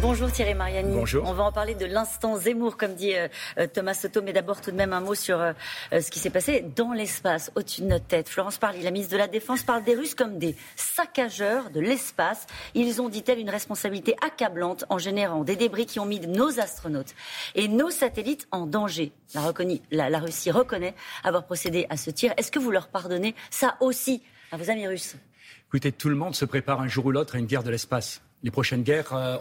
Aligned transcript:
Bonjour 0.00 0.30
Thierry 0.30 0.54
Mariani. 0.54 0.94
Bonjour. 0.94 1.26
On 1.26 1.32
va 1.32 1.42
en 1.42 1.50
parler 1.50 1.74
de 1.74 1.84
l'instant 1.84 2.36
Zemmour, 2.36 2.76
comme 2.76 2.94
dit 2.94 3.16
euh, 3.16 3.26
euh, 3.58 3.66
Thomas 3.66 3.94
Soto, 3.94 4.22
mais 4.22 4.32
d'abord 4.32 4.60
tout 4.60 4.70
de 4.70 4.76
même 4.76 4.92
un 4.92 5.00
mot 5.00 5.16
sur 5.16 5.40
euh, 5.40 5.52
ce 5.90 6.08
qui 6.10 6.20
s'est 6.20 6.30
passé 6.30 6.64
dans 6.76 6.92
l'espace, 6.92 7.50
au-dessus 7.56 7.82
de 7.82 7.86
notre 7.88 8.06
tête. 8.06 8.28
Florence 8.28 8.58
Parly, 8.58 8.82
la 8.82 8.92
ministre 8.92 9.12
de 9.12 9.18
la 9.18 9.26
Défense, 9.26 9.64
parle 9.64 9.82
des 9.82 9.96
Russes 9.96 10.14
comme 10.14 10.38
des 10.38 10.54
saccageurs 10.76 11.70
de 11.70 11.80
l'espace. 11.80 12.46
Ils 12.74 13.02
ont, 13.02 13.08
dit-elle, 13.08 13.40
une 13.40 13.50
responsabilité 13.50 14.14
accablante 14.24 14.84
en 14.88 14.98
générant 14.98 15.42
des 15.42 15.56
débris 15.56 15.86
qui 15.86 15.98
ont 15.98 16.06
mis 16.06 16.20
nos 16.20 16.60
astronautes 16.60 17.14
et 17.56 17.66
nos 17.66 17.90
satellites 17.90 18.46
en 18.52 18.66
danger. 18.66 19.10
La, 19.34 20.10
la 20.10 20.18
Russie 20.20 20.52
reconnaît 20.52 20.94
avoir 21.24 21.44
procédé 21.44 21.86
à 21.90 21.96
ce 21.96 22.10
tir. 22.10 22.32
Est-ce 22.36 22.52
que 22.52 22.60
vous 22.60 22.70
leur 22.70 22.86
pardonnez 22.86 23.34
ça 23.50 23.76
aussi 23.80 24.22
à 24.52 24.56
vos 24.58 24.70
amis 24.70 24.86
russes? 24.86 25.16
Écoutez, 25.68 25.90
tout 25.90 26.08
le 26.08 26.14
monde 26.14 26.36
se 26.36 26.44
prépare 26.44 26.80
un 26.80 26.88
jour 26.88 27.06
ou 27.06 27.10
l'autre 27.10 27.34
à 27.34 27.38
une 27.38 27.46
guerre 27.46 27.64
de 27.64 27.70
l'espace 27.70 28.22
les 28.42 28.50
prochaines 28.50 28.82
guerres, 28.82 29.12
euh, 29.14 29.36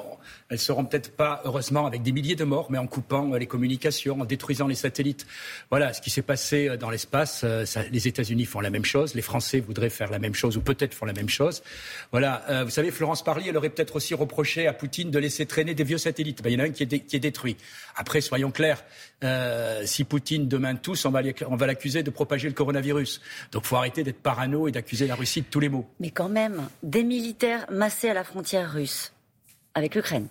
elles 0.49 0.59
seront 0.59 0.83
peut-être 0.85 1.11
pas, 1.11 1.41
heureusement, 1.45 1.85
avec 1.85 2.01
des 2.01 2.11
milliers 2.11 2.35
de 2.35 2.43
morts, 2.43 2.71
mais 2.71 2.79
en 2.79 2.87
coupant 2.87 3.31
euh, 3.31 3.37
les 3.37 3.45
communications, 3.45 4.21
en 4.21 4.25
détruisant 4.25 4.67
les 4.67 4.75
satellites. 4.75 5.27
Voilà 5.69 5.93
ce 5.93 6.01
qui 6.01 6.09
s'est 6.09 6.23
passé 6.23 6.67
euh, 6.67 6.77
dans 6.77 6.89
l'espace. 6.89 7.45
les 7.91 8.07
États-Unis 8.07 8.45
font 8.45 8.59
la 8.59 8.71
même 8.71 8.85
chose, 8.85 9.13
les 9.13 9.21
Français 9.21 9.59
voudraient 9.59 9.91
faire 9.91 10.09
la 10.09 10.19
même 10.19 10.33
chose, 10.33 10.57
ou 10.57 10.61
peut-être 10.61 10.95
font 10.95 11.05
la 11.05 11.13
même 11.13 11.29
chose. 11.29 11.61
Voilà. 12.11 12.63
vous 12.63 12.69
savez, 12.69 12.91
Florence 12.91 13.23
Parly, 13.23 13.49
elle 13.49 13.57
aurait 13.57 13.69
peut-être 13.69 13.95
aussi 13.95 14.13
reproché 14.13 14.67
à 14.67 14.73
Poutine 14.73 15.11
de 15.11 15.19
laisser 15.19 15.45
traîner 15.45 15.75
des 15.75 15.83
vieux 15.83 15.97
satellites. 15.97 16.41
Ben, 16.41 16.49
il 16.49 16.53
y 16.53 16.61
en 16.61 16.65
a 16.65 16.67
un 16.67 16.71
qui 16.71 16.83
est, 16.83 16.99
qui 16.99 17.15
est 17.15 17.19
détruit. 17.19 17.57
Après, 17.95 18.21
soyons 18.21 18.51
clairs, 18.51 18.83
si 19.85 20.03
Poutine 20.03 20.47
demain 20.47 20.75
tous, 20.75 21.05
on 21.05 21.11
va 21.11 21.67
l'accuser 21.67 22.03
de 22.03 22.09
propager 22.09 22.47
le 22.47 22.53
coronavirus. 22.53 23.21
Donc, 23.51 23.65
faut 23.65 23.75
arrêter 23.75 24.03
d'être 24.03 24.21
parano 24.21 24.67
et 24.67 24.71
d'accuser 24.71 25.07
la 25.07 25.15
Russie 25.15 25.41
de 25.41 25.47
tous 25.47 25.59
les 25.59 25.69
maux. 25.69 25.87
Mais 25.99 26.11
quand 26.11 26.29
même, 26.29 26.67
des 26.83 27.03
militaires 27.03 27.65
massés 27.71 28.09
à 28.09 28.13
la 28.13 28.23
frontière 28.23 28.71
russe 28.71 28.87
avec 29.77 29.93
l'Ukraine, 29.93 30.27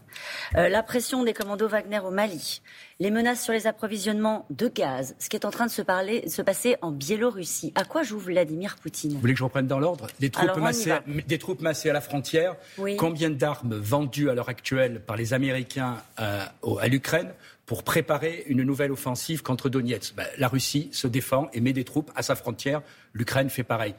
euh, 0.56 0.68
la 0.68 0.82
pression 0.82 1.22
des 1.22 1.32
commandos 1.32 1.68
Wagner 1.68 2.00
au 2.00 2.10
Mali, 2.10 2.62
les 2.98 3.12
menaces 3.12 3.44
sur 3.44 3.52
les 3.52 3.68
approvisionnements 3.68 4.44
de 4.50 4.66
gaz, 4.66 5.14
ce 5.20 5.28
qui 5.28 5.36
est 5.36 5.44
en 5.44 5.52
train 5.52 5.66
de 5.66 5.70
se, 5.70 5.82
parler, 5.82 6.28
se 6.28 6.42
passer 6.42 6.74
en 6.82 6.90
Biélorussie. 6.90 7.72
À 7.76 7.84
quoi 7.84 8.02
joue 8.02 8.18
Vladimir 8.18 8.74
Poutine? 8.82 9.12
Vous 9.12 9.20
voulez 9.20 9.34
que 9.34 9.38
je 9.38 9.44
reprenne 9.44 9.68
dans 9.68 9.78
l'ordre? 9.78 10.08
Des, 10.18 10.30
troupes 10.30 10.56
massées, 10.56 10.94
des 11.28 11.38
troupes 11.38 11.60
massées 11.60 11.88
à 11.88 11.92
la 11.92 12.00
frontière. 12.00 12.56
Combien 12.98 13.30
d'armes 13.30 13.76
vendues 13.76 14.30
à 14.30 14.34
l'heure 14.34 14.48
actuelle 14.48 15.00
par 15.00 15.16
les 15.16 15.32
Américains 15.32 16.02
euh, 16.18 16.44
à 16.80 16.88
l'Ukraine 16.88 17.32
pour 17.66 17.84
préparer 17.84 18.42
une 18.48 18.64
nouvelle 18.64 18.90
offensive 18.90 19.44
contre 19.44 19.68
Donetsk? 19.68 20.16
Ben, 20.16 20.26
la 20.38 20.48
Russie 20.48 20.88
se 20.90 21.06
défend 21.06 21.48
et 21.52 21.60
met 21.60 21.72
des 21.72 21.84
troupes 21.84 22.10
à 22.16 22.24
sa 22.24 22.34
frontière. 22.34 22.82
L'Ukraine 23.12 23.48
fait 23.48 23.62
pareil. 23.62 23.94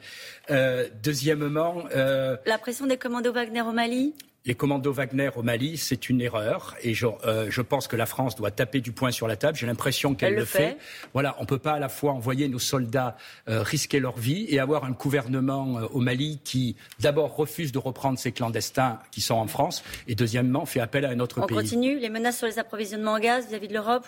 Euh, 0.50 0.88
deuxièmement, 1.02 1.84
la 1.94 2.58
pression 2.58 2.86
des 2.86 2.98
commandos 2.98 3.32
Wagner 3.32 3.62
au 3.62 3.72
Mali? 3.72 4.12
Les 4.48 4.54
commandos 4.54 4.94
Wagner 4.94 5.28
au 5.36 5.42
Mali, 5.42 5.76
c'est 5.76 6.08
une 6.08 6.22
erreur. 6.22 6.74
Et 6.82 6.94
je, 6.94 7.06
euh, 7.26 7.48
je, 7.50 7.60
pense 7.60 7.86
que 7.86 7.96
la 7.96 8.06
France 8.06 8.34
doit 8.34 8.50
taper 8.50 8.80
du 8.80 8.92
poing 8.92 9.10
sur 9.10 9.28
la 9.28 9.36
table. 9.36 9.58
J'ai 9.58 9.66
l'impression 9.66 10.14
qu'elle 10.14 10.36
le, 10.36 10.46
fait. 10.46 10.78
Voilà, 11.12 11.36
on 11.38 11.42
ne 11.42 11.46
peut 11.46 11.58
pas 11.58 11.72
à 11.72 11.78
la 11.78 11.90
fois 11.90 12.12
envoyer 12.12 12.48
nos 12.48 12.58
soldats 12.58 13.18
euh, 13.50 13.62
risquer 13.62 14.00
leur 14.00 14.16
vie 14.16 14.46
et 14.48 14.58
avoir 14.58 14.84
un 14.84 14.92
gouvernement 14.92 15.78
euh, 15.78 15.86
au 15.92 16.00
Mali 16.00 16.40
qui, 16.44 16.76
d'abord, 16.98 17.36
refuse 17.36 17.72
de 17.72 17.78
reprendre 17.78 18.18
ces 18.18 18.32
clandestins 18.32 18.98
qui 19.10 19.20
sont 19.20 19.34
en 19.34 19.48
France 19.48 19.84
et, 20.06 20.14
deuxièmement, 20.14 20.64
fait 20.64 20.80
appel 20.80 21.04
à 21.04 21.10
un 21.10 21.20
autre 21.20 21.44
pays. 21.44 21.54
On 21.54 21.60
continue 21.60 21.98
les 21.98 22.08
menaces 22.08 22.38
sur 22.38 22.46
les 22.46 22.58
approvisionnements 22.58 23.12
en 23.12 23.20
gaz 23.20 23.48
vis-à-vis 23.48 23.68
de 23.68 23.74
l'Europe? 23.74 24.06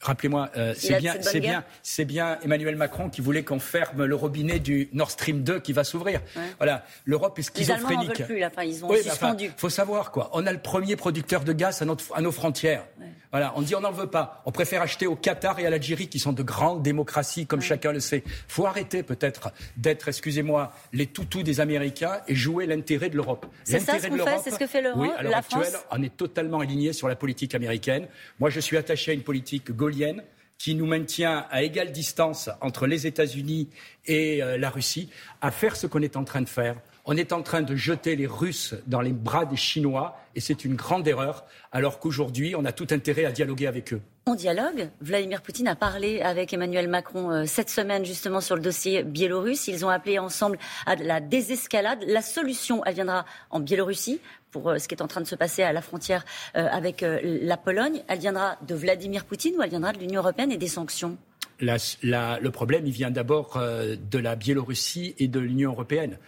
Rappelez-moi, 0.00 0.48
euh, 0.56 0.72
c'est 0.76 0.98
bien, 0.98 1.14
c'est 1.20 1.40
bien, 1.40 1.62
c'est 1.82 2.06
bien 2.06 2.38
Emmanuel 2.42 2.74
Macron 2.76 3.10
qui 3.10 3.20
voulait 3.20 3.42
qu'on 3.42 3.58
ferme 3.58 4.04
le 4.04 4.14
robinet 4.14 4.58
du 4.58 4.88
Nord 4.94 5.10
Stream 5.10 5.42
2 5.42 5.60
qui 5.60 5.74
va 5.74 5.84
s'ouvrir. 5.84 6.22
Voilà, 6.58 6.84
l'Europe 7.04 7.38
est 7.38 7.42
schizophrénique. 7.42 8.18
Les 8.18 8.22
Allemands 8.22 8.26
plus, 8.26 8.38
là. 8.38 8.64
ils 8.64 8.84
ont 8.84 8.94
suspendu. 8.94 9.50
faut 9.56 9.68
savoir 9.68 10.10
quoi. 10.10 10.30
On 10.32 10.46
a 10.46 10.52
le 10.52 10.58
premier 10.58 10.96
producteur 10.96 11.44
de 11.44 11.52
gaz 11.52 11.82
à, 11.82 11.84
notre, 11.84 12.04
à 12.14 12.22
nos 12.22 12.32
frontières. 12.32 12.86
Voilà, 13.30 13.52
on 13.56 13.62
dit 13.62 13.74
on 13.74 13.80
n'en 13.80 13.92
veut 13.92 14.08
pas. 14.08 14.42
On 14.44 14.50
préfère 14.50 14.82
acheter 14.82 15.06
au 15.06 15.14
Qatar 15.14 15.58
et 15.60 15.66
à 15.66 15.70
l'Algérie 15.70 16.08
qui 16.08 16.18
sont 16.18 16.32
de 16.32 16.42
grandes 16.42 16.82
démocraties, 16.82 17.46
comme 17.46 17.60
chacun 17.60 17.92
le 17.92 18.00
sait. 18.00 18.24
Faut 18.48 18.66
arrêter 18.66 19.02
peut-être 19.02 19.52
d'être, 19.76 20.08
excusez-moi, 20.08 20.72
les 20.92 21.06
toutous 21.06 21.42
des 21.42 21.60
Américains 21.60 22.20
et 22.26 22.34
jouer 22.34 22.66
l'intérêt 22.66 23.08
de 23.08 23.16
l'Europe. 23.16 23.46
C'est 23.64 23.78
ça 23.78 23.98
ce 23.98 24.08
qu'on 24.08 24.18
fait, 24.18 24.38
c'est 24.42 24.50
ce 24.50 24.58
que 24.58 24.66
fait 24.66 24.82
l'Europe. 24.82 25.00
Oui, 25.00 25.10
à 25.16 25.22
l'heure 25.22 25.36
actuelle, 25.36 25.74
on 25.90 26.02
est 26.02 26.16
totalement 26.16 26.60
aligné 26.60 26.92
sur 26.92 27.08
la 27.08 27.16
politique 27.16 27.54
américaine. 27.54 28.08
Moi, 28.40 28.50
je 28.50 28.60
suis 28.60 28.76
attaché 28.76 29.12
à 29.12 29.14
une 29.14 29.22
politique 29.22 29.70
gaulienne 29.70 30.22
qui 30.58 30.74
nous 30.74 30.86
maintient 30.86 31.46
à 31.50 31.62
égale 31.62 31.90
distance 31.90 32.50
entre 32.60 32.86
les 32.86 33.06
États-Unis 33.06 33.70
et 34.04 34.42
euh, 34.42 34.58
la 34.58 34.68
Russie, 34.68 35.08
à 35.40 35.50
faire 35.50 35.74
ce 35.74 35.86
qu'on 35.86 36.02
est 36.02 36.16
en 36.16 36.24
train 36.24 36.42
de 36.42 36.48
faire 36.48 36.76
on 37.10 37.16
est 37.16 37.32
en 37.32 37.42
train 37.42 37.62
de 37.62 37.74
jeter 37.74 38.14
les 38.14 38.28
Russes 38.28 38.76
dans 38.86 39.00
les 39.00 39.10
bras 39.10 39.44
des 39.44 39.56
Chinois 39.56 40.16
et 40.36 40.40
c'est 40.40 40.64
une 40.64 40.76
grande 40.76 41.08
erreur, 41.08 41.44
alors 41.72 41.98
qu'aujourd'hui, 41.98 42.54
on 42.56 42.64
a 42.64 42.70
tout 42.70 42.86
intérêt 42.90 43.24
à 43.24 43.32
dialoguer 43.32 43.66
avec 43.66 43.92
eux. 43.92 44.00
On 44.26 44.36
dialogue. 44.36 44.90
Vladimir 45.00 45.42
Poutine 45.42 45.66
a 45.66 45.74
parlé 45.74 46.20
avec 46.20 46.52
Emmanuel 46.52 46.86
Macron 46.86 47.32
euh, 47.32 47.44
cette 47.46 47.68
semaine 47.68 48.04
justement 48.04 48.40
sur 48.40 48.54
le 48.54 48.62
dossier 48.62 49.02
biélorusse. 49.02 49.66
Ils 49.66 49.84
ont 49.84 49.88
appelé 49.88 50.20
ensemble 50.20 50.56
à 50.86 50.94
la 50.94 51.18
désescalade. 51.18 52.04
La 52.06 52.22
solution, 52.22 52.84
elle 52.84 52.94
viendra 52.94 53.26
en 53.50 53.58
Biélorussie 53.58 54.20
pour 54.52 54.68
euh, 54.68 54.78
ce 54.78 54.86
qui 54.86 54.94
est 54.94 55.02
en 55.02 55.08
train 55.08 55.20
de 55.20 55.26
se 55.26 55.34
passer 55.34 55.64
à 55.64 55.72
la 55.72 55.82
frontière 55.82 56.24
euh, 56.56 56.68
avec 56.70 57.04
la 57.24 57.56
Pologne. 57.56 58.04
Elle 58.06 58.20
viendra 58.20 58.56
de 58.68 58.74
Vladimir 58.76 59.24
Poutine 59.24 59.56
ou 59.58 59.62
elle 59.62 59.70
viendra 59.70 59.92
de 59.92 59.98
l'Union 59.98 60.20
européenne 60.20 60.52
et 60.52 60.58
des 60.58 60.68
sanctions? 60.68 61.18
Le 61.60 62.48
problème, 62.48 62.86
il 62.86 62.92
vient 62.92 63.10
d'abord 63.10 63.58
de 63.58 64.18
la 64.18 64.36
Biélorussie 64.36 65.14
et 65.18 65.28
de 65.28 65.40
l'Union 65.40 65.72
européenne. 65.72 66.18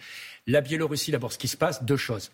La 0.46 0.60
Biélorussie, 0.60 1.12
d'abord, 1.12 1.32
ce 1.32 1.38
qui 1.38 1.48
se 1.48 1.56
passe, 1.56 1.84
deux 1.84 1.96
choses. 1.96 2.30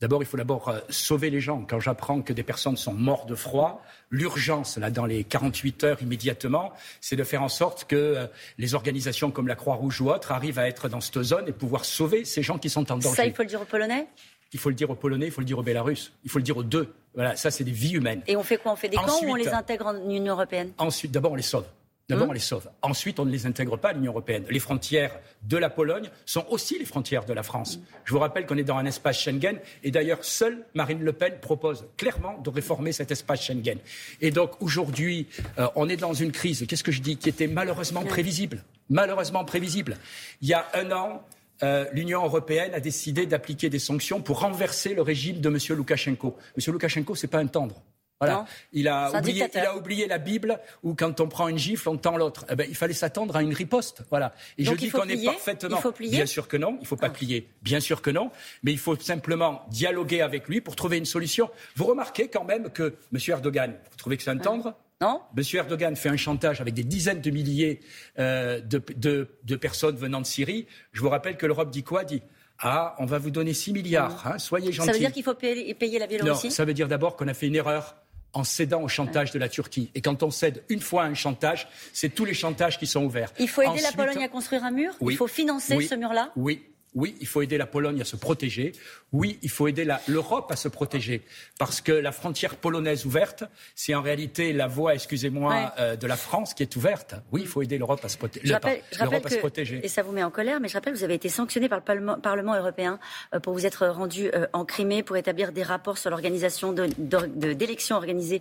D'abord, 0.00 0.22
il 0.22 0.26
faut 0.26 0.36
d'abord 0.36 0.68
euh, 0.68 0.80
sauver 0.90 1.30
les 1.30 1.40
gens. 1.40 1.64
Quand 1.66 1.80
j'apprends 1.80 2.20
que 2.20 2.34
des 2.34 2.42
personnes 2.42 2.76
sont 2.76 2.92
mortes 2.92 3.26
de 3.30 3.34
froid, 3.34 3.82
l'urgence, 4.10 4.76
là, 4.76 4.90
dans 4.90 5.06
les 5.06 5.24
48 5.24 5.84
heures 5.84 6.02
immédiatement, 6.02 6.74
c'est 7.00 7.16
de 7.16 7.24
faire 7.24 7.42
en 7.42 7.48
sorte 7.48 7.86
que 7.86 7.96
euh, 7.96 8.26
les 8.58 8.74
organisations 8.74 9.30
comme 9.30 9.48
la 9.48 9.54
Croix-Rouge 9.54 10.02
ou 10.02 10.10
autres 10.10 10.32
arrivent 10.32 10.58
à 10.58 10.68
être 10.68 10.90
dans 10.90 11.00
cette 11.00 11.22
zone 11.22 11.48
et 11.48 11.52
pouvoir 11.52 11.86
sauver 11.86 12.26
ces 12.26 12.42
gens 12.42 12.58
qui 12.58 12.68
sont 12.68 12.92
en 12.92 12.98
danger. 12.98 13.16
Ça, 13.16 13.24
il 13.24 13.32
faut 13.32 13.42
le 13.42 13.48
dire 13.48 13.62
aux 13.62 13.64
Polonais? 13.66 14.06
Il 14.52 14.58
faut 14.58 14.68
le 14.68 14.74
dire 14.74 14.90
aux 14.90 14.94
Polonais, 14.94 15.26
il 15.26 15.32
faut 15.32 15.40
le 15.40 15.46
dire 15.46 15.58
aux 15.58 15.62
Bélarusses, 15.62 16.12
il 16.24 16.30
faut 16.30 16.38
le 16.38 16.44
dire 16.44 16.58
aux 16.58 16.62
deux. 16.62 16.92
Voilà, 17.14 17.34
ça, 17.34 17.50
c'est 17.50 17.64
des 17.64 17.72
vies 17.72 17.94
humaines. 17.94 18.22
Et 18.26 18.36
on 18.36 18.42
fait 18.42 18.58
quoi? 18.58 18.72
On 18.72 18.76
fait 18.76 18.90
des 18.90 18.96
camps 18.96 19.22
ou 19.22 19.30
on 19.30 19.34
les 19.34 19.48
intègre 19.48 19.86
en 19.86 20.10
Union 20.10 20.34
européenne? 20.34 20.72
Ensuite, 20.76 21.10
d'abord, 21.10 21.32
on 21.32 21.36
les 21.36 21.42
sauve. 21.42 21.64
D'abord, 22.08 22.28
on 22.28 22.32
les 22.32 22.38
sauve. 22.38 22.70
Ensuite, 22.82 23.18
on 23.18 23.24
ne 23.24 23.32
les 23.32 23.46
intègre 23.46 23.76
pas 23.76 23.88
à 23.88 23.92
l'Union 23.92 24.12
européenne. 24.12 24.44
Les 24.48 24.60
frontières 24.60 25.18
de 25.42 25.56
la 25.56 25.68
Pologne 25.68 26.08
sont 26.24 26.46
aussi 26.50 26.78
les 26.78 26.84
frontières 26.84 27.24
de 27.24 27.32
la 27.32 27.42
France. 27.42 27.80
Je 28.04 28.12
vous 28.12 28.20
rappelle 28.20 28.46
qu'on 28.46 28.56
est 28.56 28.62
dans 28.62 28.76
un 28.76 28.86
espace 28.86 29.18
Schengen 29.18 29.58
et 29.82 29.90
d'ailleurs, 29.90 30.24
seule 30.24 30.64
Marine 30.74 31.02
Le 31.02 31.12
Pen 31.12 31.34
propose 31.40 31.84
clairement 31.96 32.38
de 32.38 32.48
réformer 32.48 32.92
cet 32.92 33.10
espace 33.10 33.42
Schengen. 33.42 33.78
Et 34.20 34.30
donc, 34.30 34.62
aujourd'hui, 34.62 35.26
euh, 35.58 35.66
on 35.74 35.88
est 35.88 35.96
dans 35.96 36.14
une 36.14 36.30
crise, 36.30 36.64
qu'est-ce 36.68 36.84
que 36.84 36.92
je 36.92 37.02
dis, 37.02 37.16
qui 37.16 37.28
était 37.28 37.48
malheureusement 37.48 38.04
prévisible. 38.04 38.62
Malheureusement 38.88 39.44
prévisible. 39.44 39.96
Il 40.42 40.48
y 40.48 40.54
a 40.54 40.64
un 40.74 40.92
an, 40.92 41.24
euh, 41.64 41.86
l'Union 41.92 42.24
européenne 42.24 42.72
a 42.72 42.78
décidé 42.78 43.26
d'appliquer 43.26 43.68
des 43.68 43.80
sanctions 43.80 44.20
pour 44.20 44.40
renverser 44.40 44.94
le 44.94 45.02
régime 45.02 45.40
de 45.40 45.48
M. 45.48 45.58
Loukachenko. 45.76 46.36
M. 46.56 46.72
Loukachenko, 46.72 47.16
c'est 47.16 47.26
pas 47.26 47.38
un 47.40 47.48
tendre. 47.48 47.82
Voilà. 48.20 48.46
Il 48.72 48.88
a, 48.88 49.10
oublié, 49.18 49.46
il 49.52 49.60
a 49.60 49.76
oublié 49.76 50.06
la 50.06 50.16
Bible 50.16 50.58
où 50.82 50.94
quand 50.94 51.20
on 51.20 51.28
prend 51.28 51.48
une 51.48 51.58
gifle, 51.58 51.88
on 51.90 51.98
tend 51.98 52.16
l'autre. 52.16 52.46
Eh 52.50 52.56
ben, 52.56 52.66
il 52.68 52.74
fallait 52.74 52.94
s'attendre 52.94 53.36
à 53.36 53.42
une 53.42 53.52
riposte. 53.52 54.02
Voilà. 54.08 54.32
Et 54.56 54.64
je 54.64 54.72
dis 54.72 54.88
qu'on 54.88 55.04
est 55.04 55.22
parfaitement. 55.22 55.76
Il 55.76 55.82
faut 55.82 55.92
plier 55.92 56.10
Bien 56.10 56.26
sûr 56.26 56.48
que 56.48 56.56
non. 56.56 56.76
Il 56.78 56.82
ne 56.82 56.86
faut 56.86 56.96
pas 56.96 57.08
ah. 57.08 57.10
plier. 57.10 57.50
Bien 57.62 57.80
sûr 57.80 58.00
que 58.00 58.10
non. 58.10 58.30
Mais 58.62 58.72
il 58.72 58.78
faut 58.78 58.96
simplement 58.96 59.66
dialoguer 59.68 60.22
avec 60.22 60.48
lui 60.48 60.62
pour 60.62 60.76
trouver 60.76 60.96
une 60.96 61.04
solution. 61.04 61.50
Vous 61.74 61.84
remarquez 61.84 62.28
quand 62.28 62.44
même 62.44 62.70
que 62.70 62.94
M. 63.12 63.20
Erdogan, 63.28 63.74
vous 63.90 63.96
trouvez 63.96 64.16
que 64.16 64.22
c'est 64.22 64.30
un 64.30 64.38
tendre? 64.38 64.74
Non. 65.02 65.20
M. 65.36 65.44
Erdogan 65.52 65.94
fait 65.94 66.08
un 66.08 66.16
chantage 66.16 66.62
avec 66.62 66.72
des 66.72 66.84
dizaines 66.84 67.20
de 67.20 67.30
milliers 67.30 67.80
euh, 68.18 68.60
de, 68.60 68.82
de, 68.96 69.28
de, 69.44 69.56
personnes 69.56 69.96
venant 69.96 70.22
de 70.22 70.26
Syrie. 70.26 70.66
Je 70.92 71.02
vous 71.02 71.10
rappelle 71.10 71.36
que 71.36 71.44
l'Europe 71.44 71.70
dit 71.70 71.82
quoi? 71.82 72.04
Dit 72.04 72.22
ah, 72.60 72.94
on 72.98 73.04
va 73.04 73.18
vous 73.18 73.30
donner 73.30 73.52
6 73.52 73.72
milliards, 73.72 74.26
hein, 74.26 74.38
soyez 74.38 74.72
gentils. 74.72 74.86
Ça 74.86 74.92
veut 74.92 74.98
dire 74.98 75.12
qu'il 75.12 75.22
faut 75.22 75.34
payer, 75.34 75.74
payer 75.74 75.98
la 75.98 76.06
Biélorussie? 76.06 76.46
Non, 76.46 76.50
ça 76.50 76.64
veut 76.64 76.72
dire 76.72 76.88
d'abord 76.88 77.16
qu'on 77.16 77.28
a 77.28 77.34
fait 77.34 77.48
une 77.48 77.54
erreur 77.54 77.96
en 78.36 78.44
cédant 78.44 78.82
au 78.82 78.88
chantage 78.88 79.32
de 79.32 79.38
la 79.38 79.48
Turquie. 79.48 79.90
Et 79.94 80.02
quand 80.02 80.22
on 80.22 80.30
cède 80.30 80.62
une 80.68 80.80
fois 80.80 81.04
un 81.04 81.14
chantage, 81.14 81.68
c'est 81.94 82.10
tous 82.10 82.26
les 82.26 82.34
chantages 82.34 82.78
qui 82.78 82.86
sont 82.86 83.02
ouverts. 83.02 83.32
Il 83.38 83.48
faut 83.48 83.62
aider 83.62 83.80
la 83.80 83.92
Pologne 83.92 84.22
à 84.22 84.28
construire 84.28 84.62
un 84.64 84.70
mur? 84.70 84.92
Il 85.00 85.16
faut 85.16 85.26
financer 85.26 85.80
ce 85.80 85.94
mur-là? 85.94 86.32
Oui, 86.36 86.62
oui, 86.96 87.14
il 87.20 87.26
faut 87.26 87.42
aider 87.42 87.58
la 87.58 87.66
Pologne 87.66 88.00
à 88.00 88.04
se 88.04 88.16
protéger. 88.16 88.72
Oui, 89.12 89.38
il 89.42 89.50
faut 89.50 89.68
aider 89.68 89.86
l'Europe 90.08 90.50
à 90.50 90.56
se 90.56 90.66
protéger. 90.66 91.22
Parce 91.58 91.82
que 91.82 91.92
la 91.92 92.10
frontière 92.10 92.56
polonaise 92.56 93.04
ouverte, 93.04 93.44
c'est 93.74 93.94
en 93.94 94.00
réalité 94.00 94.54
la 94.54 94.66
voie, 94.66 94.94
excusez-moi, 94.94 95.74
euh, 95.78 95.96
de 95.96 96.06
la 96.06 96.16
France 96.16 96.54
qui 96.54 96.62
est 96.62 96.74
ouverte. 96.74 97.14
Oui, 97.32 97.42
il 97.42 97.46
faut 97.46 97.60
aider 97.60 97.76
l'Europe 97.76 98.00
à, 98.02 98.08
se, 98.08 98.16
protéger. 98.16 99.84
Et 99.84 99.88
ça 99.88 100.02
vous 100.02 100.12
met 100.12 100.24
en 100.24 100.30
colère, 100.30 100.58
mais 100.58 100.68
je 100.68 100.74
rappelle, 100.74 100.94
vous 100.94 101.04
avez 101.04 101.14
été 101.14 101.28
sanctionné 101.28 101.68
par 101.68 101.80
le 101.80 101.84
Parlement, 102.20 102.56
européen 102.56 102.98
euh, 103.34 103.40
pour 103.40 103.52
vous 103.52 103.66
être 103.66 103.86
rendu 103.86 104.30
euh, 104.32 104.46
en 104.54 104.64
Crimée 104.64 105.02
pour 105.02 105.18
établir 105.18 105.52
des 105.52 105.62
rapports 105.62 105.98
sur 105.98 106.08
l'organisation 106.08 106.72
d'élections 106.72 107.96
organisées 107.96 108.40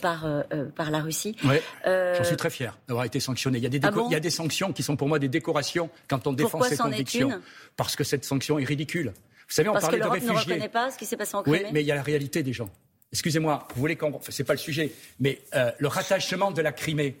par, 0.00 0.26
par 0.76 0.92
la 0.92 1.00
Russie. 1.00 1.36
Oui, 1.42 1.56
j'en 1.84 2.24
suis 2.24 2.36
très 2.36 2.50
fier 2.50 2.78
d'avoir 2.86 3.04
été 3.04 3.18
sanctionné. 3.18 3.58
Il 3.58 3.64
y, 3.64 3.66
a 3.66 3.70
des 3.70 3.80
ah 3.82 3.90
il 4.08 4.12
y 4.12 4.16
a 4.16 4.20
des 4.20 4.30
sanctions 4.30 4.72
qui 4.72 4.84
sont 4.84 4.96
pour 4.96 5.08
moi 5.08 5.18
des 5.18 5.28
décorations 5.28 5.90
quand 6.06 6.28
on 6.28 6.32
défend 6.32 6.62
ses 6.62 6.76
convictions 6.76 7.40
parce 7.76 7.95
que 7.96 8.04
cette 8.04 8.24
sanction 8.24 8.58
est 8.58 8.64
ridicule. 8.64 9.12
Vous 9.48 9.54
savez, 9.54 9.68
on 9.68 9.72
Parce 9.72 9.84
parlait 9.84 9.98
que 9.98 10.04
de 10.04 10.08
réfugiés. 10.08 10.34
ne 10.34 10.38
reconnaît 10.38 10.68
pas 10.68 10.90
ce 10.90 10.98
qui 10.98 11.06
s'est 11.06 11.16
passé 11.16 11.36
en 11.36 11.42
Crimée. 11.42 11.62
Oui, 11.64 11.70
mais 11.72 11.82
il 11.82 11.86
y 11.86 11.92
a 11.92 11.94
la 11.94 12.02
réalité 12.02 12.42
des 12.42 12.52
gens. 12.52 12.68
excusez-moi, 13.12 13.66
vous 13.74 13.80
voulez 13.80 13.96
qu'on. 13.96 14.14
Enfin, 14.14 14.30
c'est 14.32 14.44
pas 14.44 14.54
le 14.54 14.58
sujet, 14.58 14.92
mais 15.20 15.40
euh, 15.54 15.70
le 15.78 15.88
rattachement 15.88 16.50
de 16.50 16.62
la 16.62 16.72
Crimée. 16.72 17.16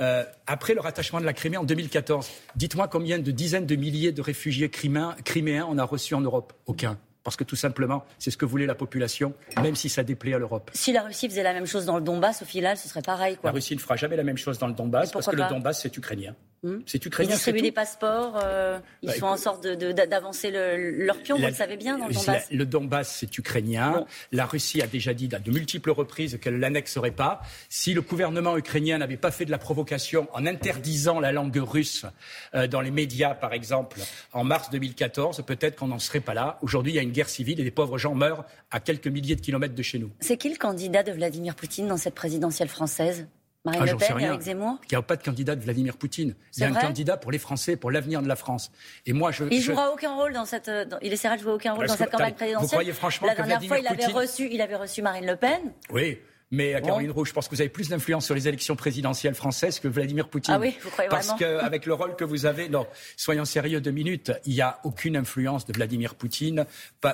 Euh, 0.00 0.24
après 0.46 0.74
le 0.74 0.80
rattachement 0.80 1.20
de 1.20 1.26
la 1.26 1.32
Crimée 1.32 1.56
en 1.56 1.64
2014, 1.64 2.30
dites-moi 2.54 2.86
combien 2.86 3.18
de 3.18 3.30
dizaines 3.32 3.66
de 3.66 3.74
milliers 3.74 4.12
de 4.12 4.22
réfugiés 4.22 4.70
criméens, 4.70 5.16
criméens 5.24 5.66
on 5.68 5.76
a 5.76 5.84
reçus 5.84 6.14
en 6.14 6.20
Europe? 6.20 6.52
Aucun 6.66 6.96
parce 7.28 7.36
que 7.36 7.44
tout 7.44 7.56
simplement, 7.56 8.06
c'est 8.18 8.30
ce 8.30 8.38
que 8.38 8.46
voulait 8.46 8.64
la 8.64 8.74
population, 8.74 9.34
même 9.62 9.76
si 9.76 9.90
ça 9.90 10.02
déplaît 10.02 10.32
à 10.32 10.38
l'Europe. 10.38 10.70
Si 10.72 10.92
la 10.92 11.02
Russie 11.02 11.28
faisait 11.28 11.42
la 11.42 11.52
même 11.52 11.66
chose 11.66 11.84
dans 11.84 11.96
le 11.96 12.02
Donbass, 12.02 12.40
au 12.40 12.46
final, 12.46 12.78
ce 12.78 12.88
serait 12.88 13.02
pareil. 13.02 13.36
Quoi. 13.36 13.50
La 13.50 13.52
Russie 13.52 13.74
ne 13.74 13.80
fera 13.80 13.96
jamais 13.96 14.16
la 14.16 14.22
même 14.22 14.38
chose 14.38 14.58
dans 14.58 14.66
le 14.66 14.72
Donbass, 14.72 15.12
parce 15.12 15.26
que 15.26 15.36
le 15.36 15.46
Donbass, 15.46 15.82
c'est 15.82 15.94
ukrainien. 15.94 16.34
Hmm. 16.62 16.78
C'est 16.86 17.04
ukrainien. 17.06 17.30
Ils 17.30 17.34
distribuent 17.34 17.62
des 17.62 17.72
passeports, 17.72 18.38
euh, 18.42 18.80
ils 19.02 19.08
bah, 19.08 19.14
sont 19.14 19.26
en 19.26 19.36
sorte 19.36 19.64
d'avancer 19.66 20.50
leur 20.50 21.18
pion, 21.18 21.36
vous 21.36 21.46
le 21.46 21.52
savez 21.52 21.76
bien, 21.76 21.98
dans 21.98 22.08
le 22.08 22.14
Donbass. 22.14 22.50
le 22.50 22.66
Donbass, 22.66 23.16
c'est 23.20 23.38
ukrainien. 23.38 24.04
La 24.32 24.44
Russie 24.44 24.82
a 24.82 24.88
déjà 24.88 25.14
dit 25.14 25.28
à 25.32 25.38
de 25.38 25.50
multiples 25.52 25.90
reprises 25.90 26.38
qu'elle 26.40 26.54
ne 26.54 26.58
l'annexerait 26.58 27.12
pas. 27.12 27.42
Si 27.68 27.94
le 27.94 28.02
gouvernement 28.02 28.56
ukrainien 28.56 28.98
n'avait 28.98 29.16
pas 29.16 29.30
fait 29.30 29.44
de 29.44 29.52
la 29.52 29.58
provocation 29.58 30.26
en 30.32 30.46
interdisant 30.46 31.20
la 31.20 31.30
langue 31.30 31.56
russe 31.56 32.06
euh, 32.54 32.66
dans 32.66 32.80
les 32.80 32.90
médias, 32.90 33.34
par 33.34 33.52
exemple, 33.52 34.00
en 34.32 34.42
mars 34.42 34.70
2014, 34.70 35.44
peut-être 35.46 35.76
qu'on 35.76 35.88
n'en 35.88 35.98
serait 36.00 36.20
pas 36.20 36.34
là. 36.34 36.58
Aujourd'hui, 36.62 36.92
il 36.92 36.96
y 36.96 36.98
a 36.98 37.02
une 37.02 37.12
guerre 37.12 37.28
civile 37.28 37.60
et 37.60 37.64
des 37.64 37.70
pauvres 37.70 37.98
gens 37.98 38.14
meurent 38.14 38.44
à 38.72 38.80
quelques 38.80 39.06
milliers 39.06 39.36
de 39.36 39.40
kilomètres 39.40 39.74
de 39.74 39.82
chez 39.82 39.98
nous. 39.98 40.10
C'est 40.20 40.36
qui 40.36 40.48
le 40.48 40.56
candidat 40.56 41.04
de 41.04 41.12
Vladimir 41.12 41.54
Poutine 41.54 41.86
dans 41.86 41.96
cette 41.96 42.14
présidentielle 42.14 42.68
française? 42.68 43.28
Marine 43.70 43.82
ah, 43.88 43.92
Le 43.92 43.98
Pen, 43.98 44.20
Eric 44.20 44.40
Zemmour 44.40 44.78
Il 44.84 44.94
n'y 44.94 44.98
a 44.98 45.02
pas 45.02 45.16
de 45.16 45.22
candidat 45.22 45.56
de 45.56 45.62
Vladimir 45.62 45.96
Poutine. 45.96 46.34
Il 46.56 46.60
y 46.60 46.64
a 46.64 46.68
un 46.68 46.74
candidat 46.74 47.16
pour 47.16 47.30
les 47.30 47.38
Français, 47.38 47.76
pour 47.76 47.90
l'avenir 47.90 48.22
de 48.22 48.28
la 48.28 48.36
France. 48.36 48.70
Et 49.06 49.12
moi, 49.12 49.30
je. 49.30 49.44
Il 49.50 49.60
jouera 49.60 49.92
aucun 49.92 50.14
rôle 50.14 50.32
dans 50.32 50.44
cette. 50.44 50.70
il 51.02 51.12
essaiera 51.12 51.36
de 51.36 51.42
jouer 51.42 51.52
aucun 51.52 51.72
rôle 51.72 51.86
dans 51.86 51.96
cette 51.96 52.10
campagne 52.10 52.34
présidentielle. 52.34 52.68
Vous 52.68 52.72
croyez 52.72 52.92
franchement 52.92 53.28
la 53.28 53.34
dernière 53.34 53.62
fois, 53.62 53.78
il 53.78 53.86
avait 53.86 54.06
reçu, 54.06 54.48
il 54.50 54.60
avait 54.60 54.76
reçu 54.76 55.02
Marine 55.02 55.26
Le 55.26 55.36
Pen. 55.36 55.72
Oui. 55.90 56.18
Mais 56.50 56.74
à 56.74 56.80
Caroline 56.80 57.10
Roux, 57.10 57.24
je 57.24 57.32
pense 57.32 57.46
que 57.46 57.54
vous 57.54 57.60
avez 57.60 57.68
plus 57.68 57.90
d'influence 57.90 58.24
sur 58.24 58.34
les 58.34 58.48
élections 58.48 58.74
présidentielles 58.74 59.34
françaises 59.34 59.80
que 59.80 59.88
Vladimir 59.88 60.28
Poutine. 60.28 60.54
Ah 60.54 60.58
oui, 60.58 60.76
vous 60.82 60.90
croyez 60.90 61.10
Parce 61.10 61.34
qu'avec 61.34 61.84
le 61.84 61.92
rôle 61.92 62.16
que 62.16 62.24
vous 62.24 62.46
avez, 62.46 62.68
non, 62.68 62.86
soyons 63.16 63.44
sérieux 63.44 63.80
deux 63.80 63.90
minutes, 63.90 64.32
il 64.46 64.54
n'y 64.54 64.62
a 64.62 64.78
aucune 64.84 65.16
influence 65.16 65.66
de 65.66 65.74
Vladimir 65.74 66.14
Poutine. 66.14 66.64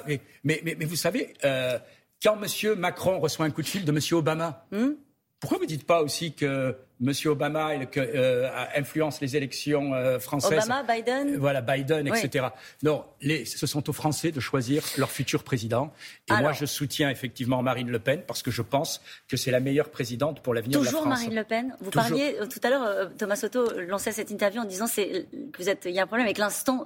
mais, 0.06 0.20
mais, 0.44 0.62
mais, 0.64 0.84
vous 0.84 0.96
savez, 0.96 1.34
euh, 1.44 1.78
quand 2.22 2.38
M. 2.40 2.78
Macron 2.78 3.18
reçoit 3.18 3.46
un 3.46 3.50
coup 3.50 3.62
de 3.62 3.66
fil 3.66 3.84
de 3.84 3.90
M. 3.90 3.98
Obama, 4.12 4.66
hmm? 4.70 4.92
Pourquoi 5.40 5.58
vous 5.58 5.64
ne 5.64 5.68
dites 5.68 5.86
pas 5.86 6.02
aussi 6.02 6.32
que 6.32 6.76
M. 7.02 7.12
Obama 7.26 7.72
euh, 7.96 8.50
influence 8.76 9.20
les 9.20 9.36
élections 9.36 9.92
euh, 9.94 10.18
françaises 10.18 10.64
Obama, 10.64 10.82
Biden? 10.82 11.36
Voilà, 11.36 11.60
Biden, 11.60 12.06
etc. 12.06 12.46
Non, 12.82 13.04
ce 13.20 13.66
sont 13.66 13.90
aux 13.90 13.92
Français 13.92 14.30
de 14.30 14.40
choisir 14.40 14.82
leur 14.96 15.10
futur 15.10 15.42
président. 15.42 15.92
Et 16.30 16.34
moi, 16.34 16.52
je 16.52 16.64
soutiens 16.64 17.10
effectivement 17.10 17.62
Marine 17.62 17.90
Le 17.90 17.98
Pen 17.98 18.22
parce 18.26 18.42
que 18.42 18.50
je 18.50 18.62
pense 18.62 19.02
que 19.28 19.36
c'est 19.36 19.50
la 19.50 19.60
meilleure 19.60 19.90
présidente 19.90 20.40
pour 20.40 20.54
l'avenir 20.54 20.78
de 20.78 20.84
la 20.84 20.90
France. 20.90 21.02
Toujours 21.02 21.14
Marine 21.14 21.34
Le 21.34 21.44
Pen? 21.44 21.76
Vous 21.80 21.90
parliez 21.90 22.36
euh, 22.40 22.46
tout 22.46 22.60
à 22.62 22.70
l'heure, 22.70 23.10
Thomas 23.18 23.36
Soto 23.36 23.68
lançait 23.80 24.12
cette 24.12 24.30
interview 24.30 24.62
en 24.62 24.64
disant 24.64 24.86
que 24.86 25.58
vous 25.58 25.68
êtes, 25.68 25.84
il 25.84 25.92
y 25.92 25.98
a 25.98 26.04
un 26.04 26.06
problème 26.06 26.26
avec 26.26 26.38
l'instant 26.38 26.84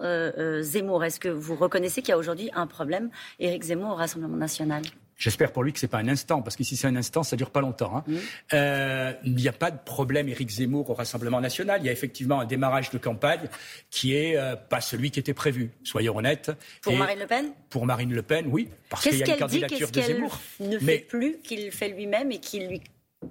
Zemmour. 0.63 1.05
Est-ce 1.05 1.21
que 1.21 1.29
vous 1.29 1.55
reconnaissez 1.55 2.03
qu'il 2.03 2.11
y 2.11 2.15
a 2.15 2.19
aujourd'hui 2.19 2.51
un 2.55 2.67
problème? 2.67 3.11
Éric 3.39 3.63
Zemmour 3.63 3.91
au 3.91 3.97
Rassemblement 3.97 4.37
national 4.37 4.83
J'espère 5.19 5.51
pour 5.51 5.65
lui 5.65 5.73
que 5.73 5.81
ce 5.81 5.87
n'est 5.87 5.91
pas 5.91 5.99
un 5.99 6.07
instant, 6.07 6.43
parce 6.43 6.55
que 6.55 6.63
si 6.63 6.77
c'est 6.77 6.87
un 6.87 6.95
instant, 6.95 7.25
ça 7.25 7.35
ne 7.35 7.39
dure 7.39 7.51
pas 7.51 7.61
longtemps. 7.61 7.97
Hein. 7.97 8.05
Euh, 8.53 9.13
il 9.25 9.35
n'y 9.35 9.49
a 9.49 9.53
pas 9.53 9.73
de 9.73 9.79
problème, 9.85 10.29
Éric 10.29 10.49
Zemmour, 10.49 10.89
au 10.89 10.95
Rassemblement 10.95 11.41
national. 11.41 11.81
Il 11.83 11.87
y 11.87 11.89
a 11.89 11.93
effectivement 11.93 12.39
un 12.39 12.47
démarrage 12.47 12.91
de 12.91 12.99
campagne 12.99 13.49
qui 13.91 14.15
est 14.15 14.37
euh, 14.37 14.55
pas 14.55 14.81
celui 14.81 15.11
qui 15.11 15.19
était 15.19 15.35
prévu, 15.35 15.73
soyons 15.83 16.17
honnêtes. 16.17 16.53
Pour 16.83 16.97
Marine 16.97 17.19
Le 17.19 17.27
Pen? 17.27 17.51
Pour 17.69 17.85
Marine 17.85 18.15
Le 18.15 18.23
Pen, 18.23 18.47
oui, 18.49 18.69
parce 18.89 19.03
qu'il 19.03 19.19
y 19.19 19.23
a 19.25 19.27
une 19.27 19.41
candidature 19.41 19.91
de 19.91 20.01
Zemmour. 20.01 20.39
ne 20.61 20.79
fait 20.79 20.99
plus, 20.99 21.39
qu'il 21.39 21.73
fait 21.73 21.89
lui-même 21.89 22.31
et 22.31 22.39
qu'il 22.39 22.69
lui 22.69 22.81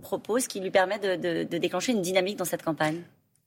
propose, 0.01 0.47
qui 0.47 0.59
lui 0.59 0.71
permet 0.71 0.99
de, 0.99 1.43
déclencher 1.57 1.93
une 1.93 2.01
dynamique 2.01 2.35
dans 2.35 2.45
cette 2.45 2.63
campagne? 2.63 3.01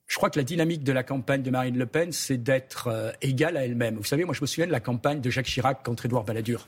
Je 0.07 0.17
crois 0.17 0.31
que 0.31 0.39
la 0.39 0.45
dynamique 0.45 0.83
de 0.83 0.93
la 0.93 1.03
campagne 1.03 1.43
de 1.43 1.51
Marine 1.51 1.77
Le 1.77 1.87
Pen, 1.87 2.11
c'est 2.11 2.39
d'être 2.39 2.89
euh, 2.89 3.13
égale 3.21 3.59
à 3.59 3.67
elle-même. 3.67 3.97
Vous 3.97 4.05
savez, 4.05 4.25
moi, 4.25 4.35
je 4.35 4.41
me 4.41 4.47
souviens 4.47 4.67
de 4.67 4.73
la 4.73 4.81
campagne 4.81 5.21
de 5.21 5.29
Jacques 5.29 5.47
Chirac 5.47 5.85
contre 5.85 6.07
Édouard 6.07 6.25
Balladur. 6.25 6.67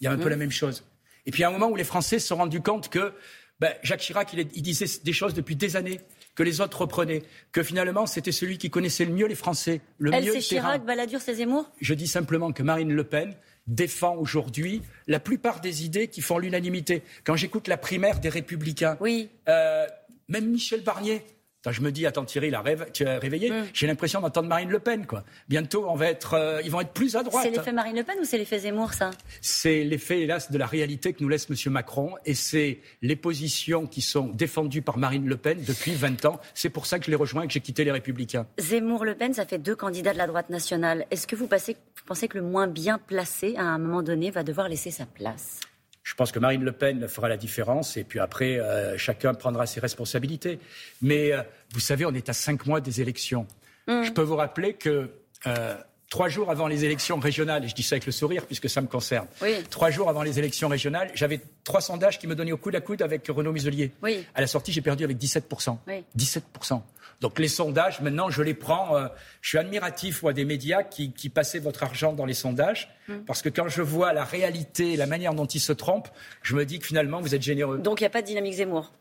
Il 0.00 0.04
y 0.04 0.08
a 0.08 0.10
un 0.10 0.18
peu 0.18 0.26
mmh. 0.26 0.30
la 0.30 0.36
même 0.36 0.50
chose. 0.50 0.84
Et 1.26 1.30
puis 1.30 1.44
à 1.44 1.48
un 1.48 1.50
moment 1.50 1.68
où 1.68 1.76
les 1.76 1.84
Français 1.84 2.18
se 2.18 2.28
sont 2.28 2.36
rendus 2.36 2.62
compte 2.62 2.88
que 2.88 3.12
ben, 3.60 3.72
Jacques 3.82 4.00
Chirac, 4.00 4.32
il, 4.32 4.62
disait 4.62 4.86
des 5.04 5.12
choses 5.12 5.34
depuis 5.34 5.54
des 5.54 5.76
années 5.76 6.00
que 6.34 6.42
les 6.42 6.60
autres 6.60 6.80
reprenaient, 6.80 7.22
que 7.52 7.62
finalement 7.62 8.06
c'était 8.06 8.32
celui 8.32 8.58
qui 8.58 8.70
connaissait 8.70 9.04
le 9.04 9.12
mieux 9.12 9.26
les 9.26 9.34
Français, 9.34 9.80
le 9.98 10.12
Elle, 10.12 10.24
mieux 10.24 10.32
c'est 10.32 10.40
Chirac, 10.40 10.84
Balladur, 10.84 11.20
c'est 11.20 11.34
Zemmour? 11.34 11.70
Je 11.80 11.94
dis 11.94 12.08
simplement 12.08 12.52
que 12.52 12.62
Marine 12.62 12.92
Le 12.92 13.04
Pen 13.04 13.36
défend 13.68 14.16
aujourd'hui 14.16 14.82
la 15.06 15.20
plupart 15.20 15.60
des 15.60 15.84
idées 15.84 16.08
qui 16.08 16.22
font 16.22 16.38
l'unanimité. 16.38 17.02
Quand 17.24 17.36
j'écoute 17.36 17.68
la 17.68 17.76
primaire 17.76 18.18
des 18.18 18.28
Républicains, 18.28 18.96
oui. 19.00 19.30
Euh, 19.48 19.86
même 20.28 20.48
Michel 20.50 20.82
Barnier, 20.82 21.24
je 21.70 21.80
me 21.80 21.92
dis, 21.92 22.06
attends 22.06 22.24
Thierry, 22.24 22.50
la 22.50 22.62
tu 22.92 23.06
as 23.06 23.18
réveillé. 23.18 23.50
Mm. 23.50 23.66
J'ai 23.72 23.86
l'impression 23.86 24.20
d'entendre 24.20 24.48
Marine 24.48 24.70
Le 24.70 24.80
Pen. 24.80 25.06
Quoi. 25.06 25.22
Bientôt, 25.48 25.86
on 25.88 25.94
va 25.94 26.06
être, 26.06 26.34
euh, 26.34 26.60
ils 26.64 26.70
vont 26.70 26.80
être 26.80 26.92
plus 26.92 27.14
à 27.14 27.22
droite. 27.22 27.44
C'est 27.44 27.50
l'effet 27.50 27.72
Marine 27.72 27.96
Le 27.96 28.02
Pen 28.02 28.16
ou 28.20 28.24
c'est 28.24 28.38
l'effet 28.38 28.58
Zemmour, 28.58 28.92
ça? 28.94 29.10
C'est 29.40 29.84
l'effet, 29.84 30.22
hélas, 30.22 30.50
de 30.50 30.58
la 30.58 30.66
réalité 30.66 31.12
que 31.12 31.22
nous 31.22 31.28
laisse 31.28 31.48
M. 31.48 31.72
Macron. 31.72 32.14
Et 32.24 32.34
c'est 32.34 32.80
les 33.00 33.16
positions 33.16 33.86
qui 33.86 34.00
sont 34.00 34.26
défendues 34.26 34.82
par 34.82 34.98
Marine 34.98 35.28
Le 35.28 35.36
Pen 35.36 35.62
depuis 35.66 35.92
20 35.92 36.24
ans. 36.24 36.40
C'est 36.54 36.70
pour 36.70 36.86
ça 36.86 36.98
que 36.98 37.04
je 37.04 37.10
l'ai 37.10 37.16
rejoint 37.16 37.42
et 37.42 37.46
que 37.46 37.52
j'ai 37.52 37.60
quitté 37.60 37.84
les 37.84 37.92
Républicains. 37.92 38.46
Zemmour-Le 38.58 39.14
Pen, 39.14 39.34
ça 39.34 39.46
fait 39.46 39.58
deux 39.58 39.76
candidats 39.76 40.12
de 40.12 40.18
la 40.18 40.26
droite 40.26 40.50
nationale. 40.50 41.06
Est-ce 41.10 41.26
que 41.26 41.36
vous, 41.36 41.46
pensez 41.46 42.28
que 42.28 42.38
le 42.38 42.44
moins 42.44 42.66
bien 42.66 42.98
placé, 42.98 43.54
à 43.56 43.64
un 43.64 43.78
moment 43.78 44.02
donné, 44.02 44.30
va 44.30 44.42
devoir 44.42 44.68
laisser 44.68 44.90
sa 44.90 45.06
place? 45.06 45.60
Je 46.02 46.14
pense 46.14 46.32
que 46.32 46.38
Marine 46.38 46.64
Le 46.64 46.72
Pen 46.72 47.06
fera 47.08 47.28
la 47.28 47.36
différence 47.36 47.96
et 47.96 48.04
puis 48.04 48.18
après, 48.18 48.58
euh, 48.58 48.98
chacun 48.98 49.34
prendra 49.34 49.66
ses 49.66 49.80
responsabilités. 49.80 50.58
Mais 51.00 51.32
euh, 51.32 51.42
vous 51.72 51.80
savez, 51.80 52.04
on 52.04 52.12
est 52.12 52.28
à 52.28 52.32
cinq 52.32 52.66
mois 52.66 52.80
des 52.80 53.00
élections. 53.00 53.46
Mm. 53.86 54.02
Je 54.02 54.12
peux 54.12 54.22
vous 54.22 54.36
rappeler 54.36 54.74
que 54.74 55.10
euh, 55.46 55.74
trois 56.12 56.28
jours 56.28 56.50
avant 56.50 56.66
les 56.68 56.84
élections 56.84 57.18
régionales, 57.18 57.64
et 57.64 57.68
je 57.68 57.74
dis 57.74 57.82
ça 57.82 57.94
avec 57.94 58.04
le 58.04 58.12
sourire 58.12 58.44
puisque 58.44 58.68
ça 58.68 58.82
me 58.82 58.86
concerne, 58.86 59.26
trois 59.70 59.90
jours 59.90 60.10
avant 60.10 60.22
les 60.22 60.38
élections 60.38 60.68
régionales, 60.68 61.10
j'avais 61.14 61.40
trois 61.64 61.80
sondages 61.80 62.18
qui 62.18 62.26
me 62.26 62.34
donnaient 62.34 62.52
au 62.52 62.58
coude 62.58 62.76
à 62.76 62.82
coude 62.82 63.00
avec 63.00 63.26
Renaud 63.28 63.52
Muselier. 63.52 63.92
À 64.34 64.42
la 64.42 64.46
sortie, 64.46 64.72
j'ai 64.72 64.82
perdu 64.82 65.04
avec 65.04 65.16
17%. 65.16 65.78
17%. 66.18 66.82
Donc 67.22 67.38
les 67.38 67.48
sondages, 67.48 68.02
maintenant, 68.02 68.28
je 68.28 68.42
les 68.42 68.52
prends. 68.52 68.96
Euh, 68.96 69.06
je 69.40 69.50
suis 69.50 69.58
admiratif 69.58 70.24
des 70.24 70.44
médias 70.44 70.82
qui, 70.82 71.12
qui, 71.12 71.28
passaient 71.28 71.60
votre 71.60 71.84
argent 71.84 72.12
dans 72.12 72.26
les 72.26 72.34
sondages, 72.34 72.90
mm. 73.06 73.18
parce 73.26 73.42
que 73.42 73.48
quand 73.48 73.68
je 73.68 73.80
vois 73.80 74.12
la 74.12 74.24
réalité, 74.24 74.96
la 74.96 75.06
manière 75.06 75.32
dont 75.32 75.46
ils 75.46 75.60
se 75.60 75.72
trompent, 75.72 76.08
je 76.42 76.56
me 76.56 76.66
dis 76.66 76.80
que 76.80 76.86
finalement, 76.86 77.20
vous 77.20 77.34
êtes 77.34 77.42
généreux. 77.42 77.78
Donc 77.78 78.00
il 78.00 78.02
n'y 78.02 78.08
a 78.08 78.10
pas 78.10 78.22
de 78.22 78.26
dynamique 78.26 78.54
Zemmour 78.54 78.92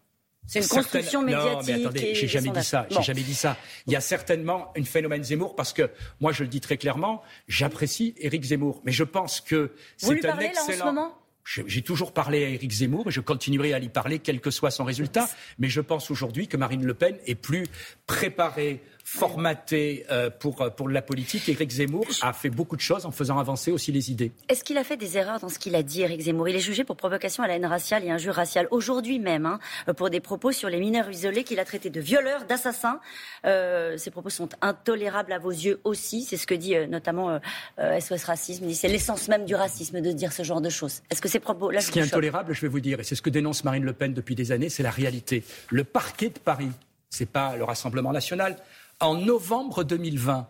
c'est 0.48 0.62
une 0.62 0.68
construction 0.68 1.22
médiatique. 1.22 1.52
Non, 1.52 1.62
mais 1.66 1.74
attendez, 1.74 2.16
j'ai 2.16 2.28
jamais 2.28 2.50
dit 2.50 2.64
ça. 2.64 2.88
J'ai 2.90 3.02
jamais 3.02 3.22
dit 3.22 3.36
ça. 3.36 3.58
Il 3.88 3.94
y 3.94 3.96
a 3.96 4.02
certainement 4.02 4.74
un 4.78 4.84
phénomène 4.84 5.24
Zemmour 5.24 5.56
parce 5.56 5.74
que 5.74 5.90
moi, 6.20 6.32
je 6.32 6.44
le 6.44 6.50
dis 6.50 6.62
très 6.62 6.78
clairement, 6.78 7.22
j'apprécie 7.48 8.16
Éric 8.18 8.44
Zemmour, 8.44 8.82
mais 8.84 8.92
je 8.92 9.04
pense 9.04 9.42
que 9.42 9.72
c'est 9.98 10.26
un 10.26 10.40
excellent. 10.40 10.52
Là, 10.68 10.74
en 10.74 10.78
ce 10.78 10.84
moment 10.84 11.18
j'ai 11.44 11.82
toujours 11.82 12.14
parlé 12.14 12.46
à 12.46 12.50
Éric 12.50 12.72
Zemmour 12.72 13.08
et 13.08 13.12
je 13.12 13.20
continuerai 13.20 13.74
à 13.74 13.80
lui 13.80 13.90
parler 13.90 14.20
quel 14.20 14.40
que 14.40 14.52
soit 14.52 14.72
son 14.72 14.84
résultat. 14.84 15.30
Mais 15.60 15.70
je 15.70 15.82
pense 15.82 16.12
aujourd'hui 16.12 16.48
que 16.48 16.58
Marine 16.58 16.86
Le 16.86 16.94
Pen 16.94 17.18
est 17.26 17.36
plus 17.36 17.66
préparée, 18.06 18.82
formaté 19.12 20.06
euh, 20.10 20.30
pour, 20.30 20.62
euh, 20.62 20.70
pour 20.70 20.88
la 20.88 21.02
politique. 21.02 21.50
Éric 21.50 21.70
Zemmour 21.70 22.08
a 22.22 22.32
fait 22.32 22.50
beaucoup 22.50 22.78
de 22.78 22.82
choses 22.82 23.06
en 23.06 23.12
faisant 23.12 23.40
avancer 23.40 23.70
aussi 23.70 23.92
les 23.92 24.10
idées. 24.10 24.32
Est-ce 24.48 24.64
qu'il 24.64 24.78
a 24.78 24.86
fait 24.86 24.96
des 24.96 25.18
erreurs 25.18 25.42
dans 25.42 25.50
ce 25.50 25.60
qu'il 25.60 25.76
a 25.76 25.84
dit, 25.84 26.02
Éric 26.02 26.22
Zemmour? 26.22 26.48
Il 26.48 26.56
est 26.56 26.62
jugé 26.62 26.86
pour 26.86 26.96
provocation 26.96 27.44
à 27.44 27.48
la 27.48 27.56
haine 27.56 27.66
raciale 27.66 28.06
et 28.06 28.10
injure 28.10 28.34
raciale 28.34 28.70
aujourd'hui 28.72 29.20
même, 29.20 29.46
hein, 29.46 29.60
pour 29.98 30.10
des 30.10 30.22
propos 30.22 30.54
sur 30.54 30.70
les 30.70 30.80
mineurs 30.80 31.10
isolés 31.10 31.44
qu'il 31.44 31.60
a 31.60 31.66
traités 31.66 31.90
de 31.90 32.00
violeurs, 32.00 32.46
d'assassins. 32.46 33.02
Euh, 33.46 33.98
ces 33.98 34.12
propos 34.12 34.30
sont 34.30 34.48
intolérables 34.62 35.34
à 35.34 35.40
vos 35.40 35.52
yeux 35.52 35.82
aussi. 35.84 36.24
C'est 36.24 36.38
ce 36.38 36.48
que 36.48 36.56
dit 36.56 36.76
notamment 36.88 37.38
SOS 37.78 38.24
Racisme. 38.24 38.72
C'est 38.72 38.88
l'essence 38.88 39.28
même 39.28 39.44
du 39.44 39.56
racisme 39.56 40.00
de 40.00 40.12
dire 40.14 40.32
ce 40.32 40.44
genre 40.44 40.62
de 40.62 40.70
choses. 40.70 41.02
Est-ce 41.10 41.22
que 41.22 41.28
ces 41.28 41.42
propos-là... 41.42 41.82
Ce 41.82 41.92
qui 41.92 42.00
est 42.00 42.04
intolérable, 42.04 42.54
je 42.54 42.62
vais 42.62 42.70
vous 42.70 42.80
dire, 42.80 43.02
et 43.02 43.04
c'est 43.04 43.16
ce 43.16 43.22
que 43.22 43.30
dénonce 43.30 43.66
Marine 43.66 43.84
Le 43.84 43.94
Pen 43.94 44.14
depuis 44.14 44.36
des 44.36 44.54
années, 44.54 44.70
c'est 44.70 44.84
la 44.84 44.90
réalité. 44.90 45.44
Le 45.70 45.84
parquet 45.84 46.30
de 46.30 46.40
Paris, 46.40 46.72
c'est 47.10 47.30
pas 47.30 47.58
le 47.58 47.66
Rassemblement 47.66 48.14
national, 48.14 48.56
en 49.02 49.16
novembre 49.16 49.84
2020, 49.84 50.48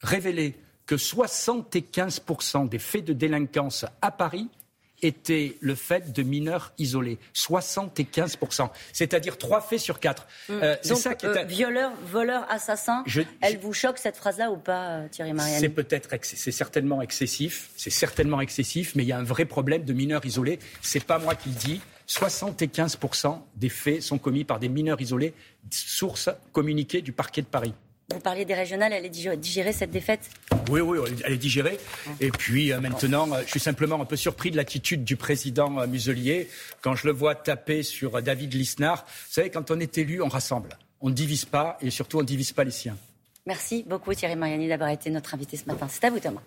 révélé 0.00 0.54
que 0.86 0.96
75% 0.96 2.68
des 2.68 2.78
faits 2.78 3.04
de 3.04 3.12
délinquance 3.12 3.86
à 4.02 4.10
Paris 4.10 4.48
étaient 5.02 5.56
le 5.60 5.74
fait 5.74 6.12
de 6.12 6.22
mineurs 6.22 6.72
isolés. 6.78 7.18
75%. 7.34 8.70
C'est-à-dire 8.92 9.38
trois 9.38 9.60
faits 9.60 9.80
sur 9.80 10.00
quatre. 10.00 10.26
Mmh. 10.48 10.52
Euh, 10.62 10.76
c'est 10.82 10.94
ça 10.94 11.14
qui 11.14 11.26
est... 11.26 11.36
Euh, 11.36 11.44
violeur, 11.44 11.92
voleur, 12.06 12.46
assassin, 12.50 13.04
elle 13.40 13.58
vous 13.58 13.72
choque 13.72 13.98
cette 13.98 14.16
phrase-là 14.16 14.50
ou 14.50 14.56
pas, 14.56 14.88
euh, 14.88 15.08
Thierry 15.08 15.32
Mariani? 15.32 15.60
C'est 15.60 15.68
peut-être, 15.68 16.08
c'est 16.22 16.52
certainement 16.52 17.02
excessif. 17.02 17.70
C'est 17.76 17.90
certainement 17.90 18.40
excessif, 18.40 18.94
mais 18.94 19.02
il 19.02 19.08
y 19.08 19.12
a 19.12 19.18
un 19.18 19.24
vrai 19.24 19.44
problème 19.44 19.84
de 19.84 19.92
mineurs 19.92 20.24
isolés. 20.24 20.58
C'est 20.80 21.04
pas 21.04 21.18
moi 21.18 21.34
qui 21.34 21.50
le 21.50 21.56
dis. 21.56 21.80
75% 22.08 23.40
des 23.56 23.68
faits 23.68 24.02
sont 24.02 24.18
commis 24.18 24.44
par 24.44 24.58
des 24.58 24.68
mineurs 24.68 25.00
isolés, 25.00 25.34
source 25.70 26.30
communiquée 26.52 27.02
du 27.02 27.12
parquet 27.12 27.42
de 27.42 27.46
Paris. 27.46 27.74
Vous 28.12 28.20
parliez 28.20 28.44
des 28.44 28.54
régionales, 28.54 28.92
elle 28.92 29.06
est 29.06 29.36
digérée 29.36 29.72
cette 29.72 29.90
défaite? 29.90 30.28
Oui, 30.70 30.80
oui, 30.80 30.98
elle 31.24 31.32
est 31.32 31.38
digérée. 31.38 31.78
Et 32.20 32.30
puis 32.30 32.70
euh, 32.72 32.78
maintenant, 32.78 33.32
euh, 33.32 33.40
je 33.44 33.50
suis 33.50 33.60
simplement 33.60 34.00
un 34.00 34.04
peu 34.04 34.16
surpris 34.16 34.50
de 34.50 34.56
l'attitude 34.56 35.04
du 35.04 35.16
président 35.16 35.80
euh, 35.80 35.86
Muselier 35.86 36.48
quand 36.82 36.94
je 36.94 37.06
le 37.06 37.12
vois 37.12 37.34
taper 37.34 37.82
sur 37.82 38.20
David 38.20 38.52
Lisnard. 38.52 39.04
Vous 39.06 39.32
savez, 39.32 39.50
quand 39.50 39.70
on 39.70 39.80
est 39.80 39.96
élu, 39.96 40.20
on 40.20 40.28
rassemble. 40.28 40.76
On 41.00 41.08
ne 41.08 41.14
divise 41.14 41.46
pas 41.46 41.78
et 41.80 41.90
surtout 41.90 42.18
on 42.18 42.22
ne 42.22 42.26
divise 42.26 42.52
pas 42.52 42.64
les 42.64 42.70
siens. 42.70 42.96
Merci 43.46 43.84
beaucoup 43.86 44.14
Thierry 44.14 44.36
Mariani 44.36 44.68
d'avoir 44.68 44.90
été 44.90 45.10
notre 45.10 45.34
invité 45.34 45.56
ce 45.56 45.66
matin. 45.66 45.86
C'est 45.90 46.04
à 46.04 46.10
vous 46.10 46.20
Thomas. 46.20 46.42